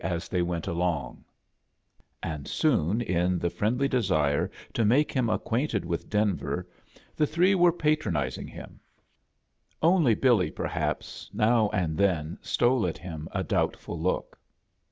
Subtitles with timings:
[0.03, 1.23] s they went along;
[2.23, 6.67] and soon, in the friendly desire to make him acquainted with Denver,
[7.15, 9.95] the three were patronizing A JOURNEY IN SEARCH OF CHRISTMAS him.
[9.95, 14.39] Only Billy, perliapSf oow and then stole at him a doubtful look.